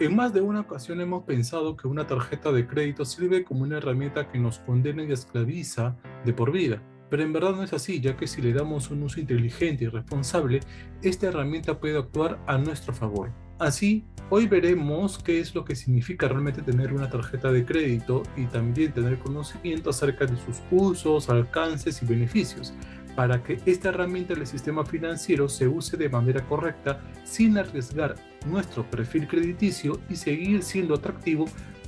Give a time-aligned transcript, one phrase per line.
[0.00, 3.76] En más de una ocasión hemos pensado que una tarjeta de crédito sirve como una
[3.76, 6.82] herramienta que nos condena y esclaviza de por vida.
[7.10, 9.88] Pero en verdad no es así, ya que si le damos un uso inteligente y
[9.88, 10.60] responsable,
[11.02, 13.30] esta herramienta puede actuar a nuestro favor.
[13.58, 18.46] Así, hoy veremos qué es lo que significa realmente tener una tarjeta de crédito y
[18.46, 22.72] también tener conocimiento acerca de sus usos, alcances y beneficios,
[23.16, 28.16] para que esta herramienta del sistema financiero se use de manera correcta sin arriesgar
[28.46, 31.46] nuestro perfil crediticio y seguir siendo atractivo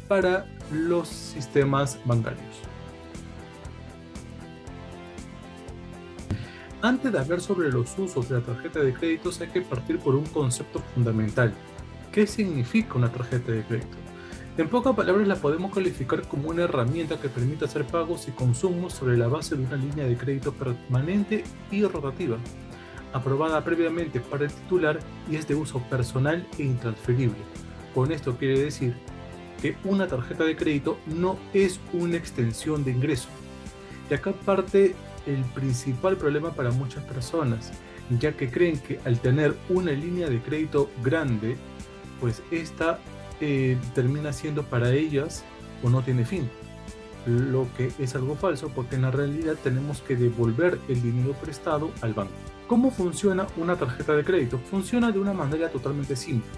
[0.09, 2.61] para los sistemas bancarios.
[6.83, 10.17] Antes de hablar sobre los usos de la tarjeta de créditos hay que partir por
[10.17, 11.55] un concepto fundamental.
[12.11, 14.02] ¿Qué significa una tarjeta de crédito?
[14.59, 18.93] En pocas palabras la podemos calificar como una herramienta que permite hacer pagos y consumos
[18.93, 22.37] sobre la base de una línea de crédito permanente y rotativa,
[23.15, 24.99] aprobada previamente para el titular
[25.31, 27.39] y es de uso personal e intransferible.
[27.95, 28.95] Con esto quiere decir
[29.63, 33.31] que una tarjeta de crédito no es una extensión de ingreso.
[34.11, 34.95] Y acá parte
[35.27, 37.73] el principal problema para muchas personas,
[38.21, 41.57] ya que creen que al tener una línea de crédito grande,
[42.21, 42.99] pues esta
[43.43, 45.45] eh, termina siendo para ellas
[45.83, 46.49] o no tiene fin.
[47.27, 51.91] Lo que es algo falso porque en la realidad tenemos que devolver el dinero prestado
[52.01, 52.33] al banco.
[52.67, 54.59] ¿Cómo funciona una tarjeta de crédito?
[54.59, 56.51] Funciona de una manera totalmente simple.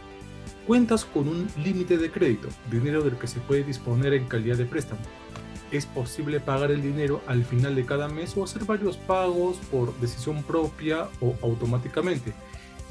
[0.67, 4.65] Cuentas con un límite de crédito, dinero del que se puede disponer en calidad de
[4.65, 5.01] préstamo
[5.77, 9.95] es posible pagar el dinero al final de cada mes o hacer varios pagos por
[9.99, 12.33] decisión propia o automáticamente.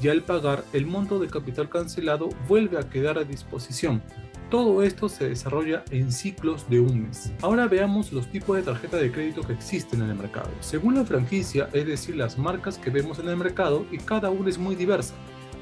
[0.00, 4.02] Y al pagar, el monto de capital cancelado vuelve a quedar a disposición.
[4.50, 7.32] Todo esto se desarrolla en ciclos de un mes.
[7.42, 10.50] Ahora veamos los tipos de tarjeta de crédito que existen en el mercado.
[10.60, 14.50] Según la franquicia, es decir, las marcas que vemos en el mercado, y cada una
[14.50, 15.14] es muy diversa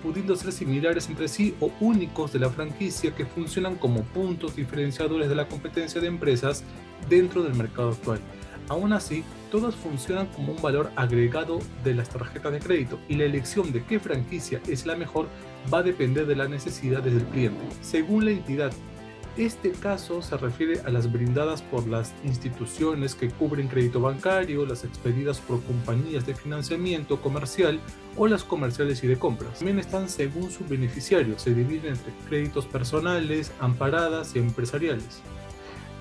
[0.03, 5.29] pudiendo ser similares entre sí o únicos de la franquicia que funcionan como puntos diferenciadores
[5.29, 6.65] de la competencia de empresas
[7.09, 8.19] dentro del mercado actual.
[8.69, 13.25] Aún así, todas funcionan como un valor agregado de las tarjetas de crédito y la
[13.25, 15.29] elección de qué franquicia es la mejor
[15.73, 17.61] va a depender de las necesidades del cliente.
[17.83, 18.73] Según la entidad
[19.37, 24.85] este caso se refiere a las brindadas por las instituciones que cubren crédito bancario, las
[24.85, 27.81] expedidas por compañías de financiamiento comercial
[28.17, 29.59] o las comerciales y de compras.
[29.59, 35.23] También están según su beneficiario, se dividen entre créditos personales, amparadas y empresariales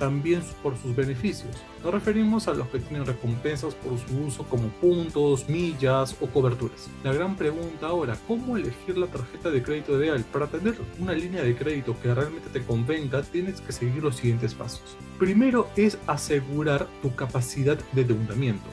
[0.01, 1.55] también por sus beneficios.
[1.83, 6.89] Nos referimos a los que tienen recompensas por su uso como puntos, millas o coberturas.
[7.03, 10.25] La gran pregunta ahora, ¿cómo elegir la tarjeta de crédito ideal?
[10.33, 14.55] Para tener una línea de crédito que realmente te convenga, tienes que seguir los siguientes
[14.55, 14.97] pasos.
[15.19, 18.65] Primero es asegurar tu capacidad de endeudamiento.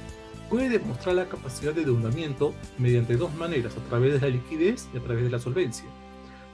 [0.48, 4.96] Puede demostrar la capacidad de endeudamiento mediante dos maneras, a través de la liquidez y
[4.96, 5.84] a través de la solvencia.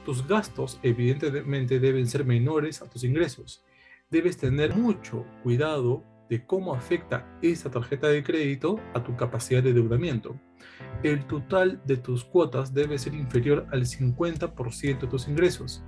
[0.04, 3.62] Tus gastos evidentemente deben ser menores a tus ingresos
[4.14, 9.70] debes tener mucho cuidado de cómo afecta esa tarjeta de crédito a tu capacidad de
[9.70, 10.38] endeudamiento.
[11.02, 15.82] El total de tus cuotas debe ser inferior al 50% de tus ingresos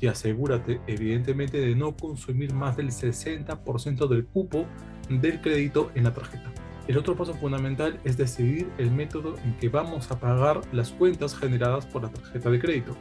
[0.00, 4.66] y asegúrate evidentemente de no consumir más del 60% del cupo
[5.08, 6.52] del crédito en la tarjeta.
[6.88, 11.36] El otro paso fundamental es decidir el método en que vamos a pagar las cuentas
[11.36, 12.96] generadas por la tarjeta de crédito.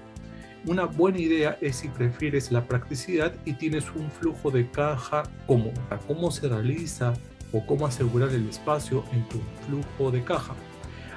[0.66, 5.72] Una buena idea es si prefieres la practicidad y tienes un flujo de caja cómodo.
[6.06, 7.14] ¿Cómo se realiza
[7.54, 10.54] o cómo asegurar el espacio en tu flujo de caja?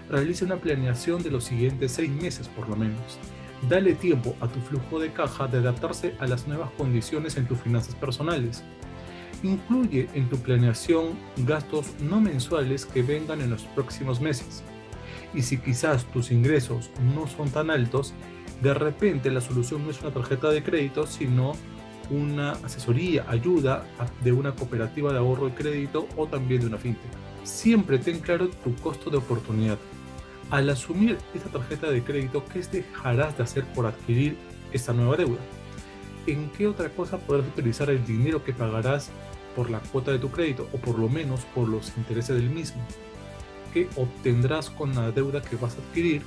[0.09, 3.19] Realiza una planeación de los siguientes seis meses por lo menos.
[3.69, 7.59] Dale tiempo a tu flujo de caja de adaptarse a las nuevas condiciones en tus
[7.59, 8.63] finanzas personales.
[9.43, 14.63] Incluye en tu planeación gastos no mensuales que vengan en los próximos meses.
[15.35, 18.15] Y si quizás tus ingresos no son tan altos,
[18.63, 21.55] de repente la solución no es una tarjeta de crédito, sino
[22.11, 23.85] una asesoría, ayuda
[24.23, 27.11] de una cooperativa de ahorro de crédito o también de una fintech.
[27.43, 29.79] Siempre ten claro tu costo de oportunidad.
[30.51, 34.37] Al asumir esta tarjeta de crédito, ¿qué dejarás de hacer por adquirir
[34.73, 35.41] esta nueva deuda?
[36.27, 39.11] ¿En qué otra cosa podrás utilizar el dinero que pagarás
[39.57, 42.81] por la cuota de tu crédito o por lo menos por los intereses del mismo?
[43.75, 46.23] ¿Qué obtendrás con la deuda que vas a adquirir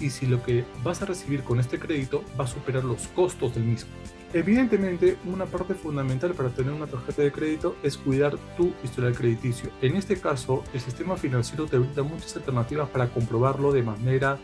[0.00, 3.54] y si lo que vas a recibir con este crédito va a superar los costos
[3.54, 3.90] del mismo.
[4.32, 9.70] Evidentemente, una parte fundamental para tener una tarjeta de crédito es cuidar tu historial crediticio.
[9.80, 14.38] En este caso, el sistema financiero te brinda muchas alternativas para comprobarlo de manera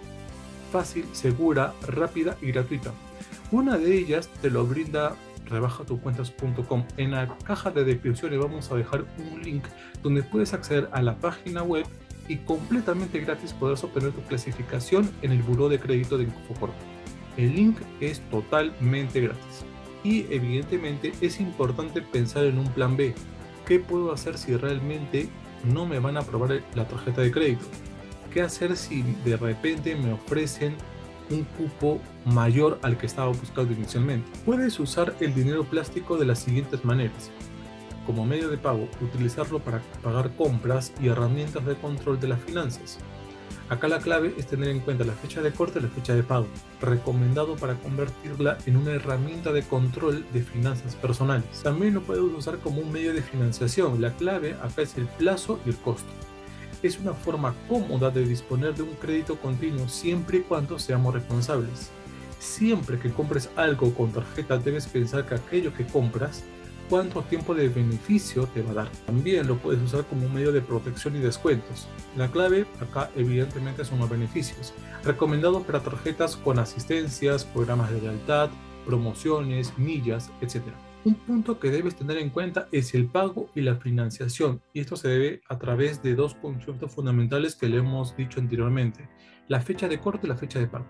[0.71, 2.93] fácil, segura, rápida y gratuita.
[3.51, 5.17] Una de ellas te lo brinda
[5.47, 6.85] rebajatucuentas.com.
[6.97, 9.65] En la caja de descripción vamos a dejar un link
[10.03, 11.85] donde puedes acceder a la página web
[12.31, 16.73] y completamente gratis podrás obtener tu clasificación en el buró de crédito de Infocorp.
[17.37, 19.65] El link es totalmente gratis.
[20.05, 23.17] Y evidentemente es importante pensar en un plan B.
[23.67, 25.29] ¿Qué puedo hacer si realmente
[25.65, 27.65] no me van a aprobar la tarjeta de crédito?
[28.33, 30.77] ¿Qué hacer si de repente me ofrecen
[31.31, 34.31] un cupo mayor al que estaba buscando inicialmente?
[34.45, 37.33] Puedes usar el dinero plástico de las siguientes maneras.
[38.11, 42.99] Como medio de pago, utilizarlo para pagar compras y herramientas de control de las finanzas
[43.69, 46.25] Acá la clave es tener en cuenta la fecha de corte y la fecha de
[46.25, 46.49] pago,
[46.81, 51.63] recomendado para convertirla en una herramienta de control de finanzas personales.
[51.63, 55.61] También lo puedes usar como un medio de financiación, la clave acá es el plazo
[55.65, 56.11] y el costo.
[56.83, 61.91] Es una forma cómoda de disponer de un crédito continuo siempre y cuando seamos responsables.
[62.41, 66.43] Siempre que compres algo con tarjeta debes pensar que aquello que compras
[66.91, 68.89] cuánto tiempo de beneficio te va a dar.
[69.07, 71.89] También lo puedes usar como un medio de protección y descuentos.
[72.17, 74.75] La clave acá evidentemente son los beneficios.
[75.05, 78.51] Recomendado para tarjetas con asistencias, programas de lealtad,
[78.85, 80.65] promociones, millas, etc.
[81.05, 84.97] Un punto que debes tener en cuenta es el pago y la financiación, y esto
[84.97, 89.09] se debe a través de dos conceptos fundamentales que le hemos dicho anteriormente,
[89.49, 90.87] la fecha de corte y la fecha de pago.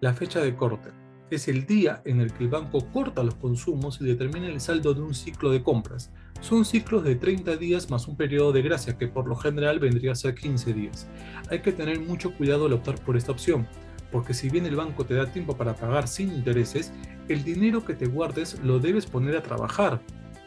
[0.00, 0.90] La fecha de corte
[1.30, 4.94] es el día en el que el banco corta los consumos y determina el saldo
[4.94, 6.10] de un ciclo de compras.
[6.40, 10.12] Son ciclos de 30 días más un periodo de gracia que por lo general vendría
[10.12, 11.08] a ser 15 días.
[11.50, 13.66] Hay que tener mucho cuidado al optar por esta opción,
[14.10, 16.92] porque si bien el banco te da tiempo para pagar sin intereses,
[17.28, 20.00] el dinero que te guardes lo debes poner a trabajar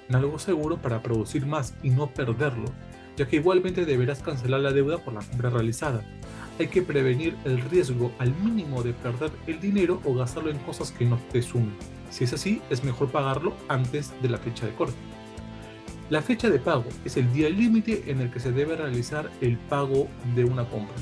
[0.09, 2.65] en algo seguro para producir más y no perderlo,
[3.17, 6.03] ya que igualmente deberás cancelar la deuda por la compra realizada
[6.59, 10.91] hay que prevenir el riesgo al mínimo de perder el dinero o gastarlo en cosas
[10.91, 11.75] que no te sumen.
[12.09, 14.95] Si es así, es mejor pagarlo antes de la fecha de corte.
[16.09, 19.57] La fecha de pago es el día límite en el que se debe realizar el
[19.57, 20.95] pago de una compra.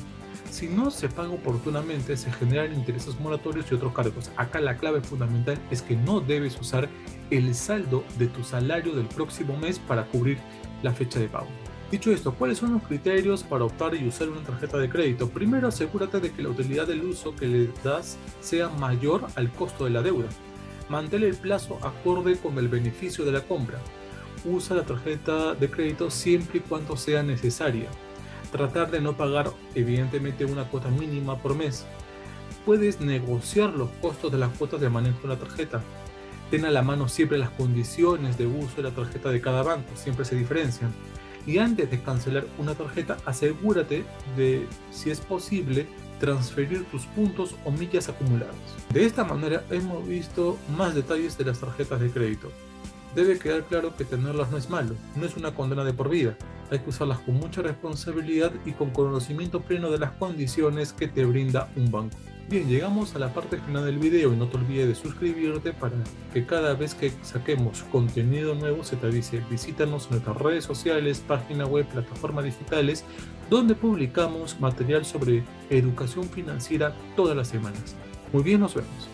[0.50, 4.30] Si no se paga oportunamente, se generan intereses moratorios y otros cargos.
[4.36, 6.88] Acá la clave fundamental es que no debes usar
[7.30, 10.38] el saldo de tu salario del próximo mes para cubrir
[10.82, 11.48] la fecha de pago.
[11.90, 15.28] Dicho esto, ¿cuáles son los criterios para optar y usar una tarjeta de crédito?
[15.28, 19.86] Primero, asegúrate de que la utilidad del uso que le das sea mayor al costo
[19.86, 20.28] de la deuda.
[20.88, 23.78] Mantén el plazo acorde con el beneficio de la compra.
[24.44, 27.88] Usa la tarjeta de crédito siempre y cuando sea necesaria.
[28.52, 31.86] Tratar de no pagar evidentemente una cuota mínima por mes.
[32.64, 35.82] Puedes negociar los costos de las cuotas de manejo de la tarjeta.
[36.52, 39.90] Ten a la mano siempre las condiciones de uso de la tarjeta de cada banco,
[39.96, 40.92] siempre se diferencian
[41.50, 44.04] y antes de cancelar una tarjeta asegúrate
[44.36, 45.88] de, si es posible,
[46.20, 48.54] transferir tus puntos o millas acumulados.
[48.92, 52.52] De esta manera hemos visto más detalles de las tarjetas de crédito.
[53.16, 56.36] Debe quedar claro que tenerlas no es malo, no es una condena de por vida.
[56.70, 61.24] Hay que usarlas con mucha responsabilidad y con conocimiento pleno de las condiciones que te
[61.24, 62.16] brinda un banco.
[62.50, 65.94] Bien, llegamos a la parte final del video y no te olvides de suscribirte para
[66.34, 69.40] que cada vez que saquemos contenido nuevo se te avise.
[69.48, 73.04] Visítanos en nuestras redes sociales, página web, plataformas digitales,
[73.48, 77.94] donde publicamos material sobre educación financiera todas las semanas.
[78.32, 79.08] Muy bien, nos vemos.